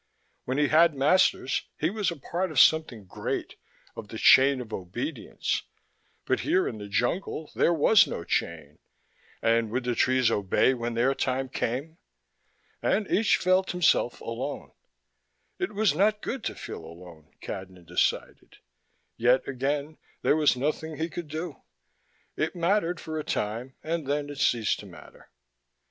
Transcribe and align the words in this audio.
When 0.45 0.57
he 0.57 0.69
had 0.69 0.95
masters, 0.95 1.67
he 1.77 1.91
was 1.91 2.09
a 2.09 2.15
part 2.15 2.49
of 2.49 2.59
something 2.59 3.05
great, 3.05 3.53
of 3.95 4.07
the 4.07 4.17
chain 4.17 4.59
of 4.59 4.73
obedience. 4.73 5.61
But 6.25 6.39
here, 6.39 6.67
in 6.67 6.79
the 6.79 6.87
jungle, 6.87 7.51
there 7.53 7.71
was 7.71 8.07
no 8.07 8.23
chain 8.23 8.79
(and 9.43 9.69
would 9.69 9.83
the 9.83 9.93
trees 9.93 10.31
obey 10.31 10.73
when 10.73 10.95
their 10.95 11.13
time 11.13 11.49
came?) 11.49 11.99
and 12.81 13.07
each 13.11 13.37
felt 13.37 13.73
himself 13.73 14.19
alone. 14.21 14.71
It 15.59 15.75
was 15.75 15.93
not 15.93 16.23
good 16.23 16.43
to 16.45 16.55
feel 16.55 16.83
alone, 16.83 17.35
Cadnan 17.39 17.85
decided; 17.85 18.57
yet, 19.17 19.47
again, 19.47 19.99
there 20.23 20.35
was 20.35 20.57
nothing 20.57 20.97
he 20.97 21.09
could 21.11 21.27
do. 21.27 21.61
It 22.35 22.55
mattered 22.55 22.99
for 22.99 23.19
a 23.19 23.23
time, 23.23 23.75
and 23.83 24.07
then 24.07 24.31
it 24.31 24.39
ceased 24.39 24.79
to 24.79 24.87
matter. 24.87 25.29